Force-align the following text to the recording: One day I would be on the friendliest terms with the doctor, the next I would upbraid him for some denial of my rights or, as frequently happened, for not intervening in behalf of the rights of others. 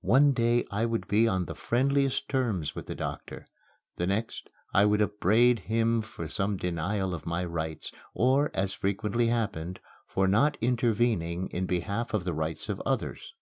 One 0.00 0.32
day 0.32 0.64
I 0.70 0.86
would 0.86 1.06
be 1.06 1.28
on 1.28 1.44
the 1.44 1.54
friendliest 1.54 2.30
terms 2.30 2.74
with 2.74 2.86
the 2.86 2.94
doctor, 2.94 3.46
the 3.96 4.06
next 4.06 4.48
I 4.72 4.86
would 4.86 5.02
upbraid 5.02 5.58
him 5.58 6.00
for 6.00 6.28
some 6.28 6.56
denial 6.56 7.12
of 7.12 7.26
my 7.26 7.44
rights 7.44 7.92
or, 8.14 8.50
as 8.54 8.72
frequently 8.72 9.26
happened, 9.26 9.80
for 10.06 10.26
not 10.26 10.56
intervening 10.62 11.48
in 11.50 11.66
behalf 11.66 12.14
of 12.14 12.24
the 12.24 12.32
rights 12.32 12.70
of 12.70 12.80
others. 12.86 13.34